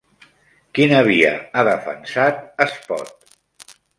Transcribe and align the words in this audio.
Quina 0.77 1.01
via 1.07 1.33
ha 1.59 1.63
defensat 1.69 2.41
Espot? 2.67 3.31